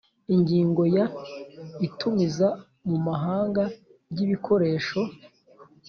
[0.35, 1.05] Ingingo ya
[1.87, 2.47] Itumiza
[2.87, 3.63] mu mahanga
[4.11, 5.01] ry’ ibikoresho